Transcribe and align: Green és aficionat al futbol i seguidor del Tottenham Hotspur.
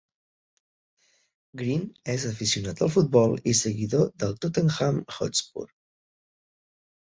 Green 1.61 1.83
és 2.13 2.25
aficionat 2.31 2.81
al 2.87 2.91
futbol 2.95 3.37
i 3.53 3.55
seguidor 3.61 4.11
del 4.25 4.35
Tottenham 4.47 5.01
Hotspur. 5.21 5.69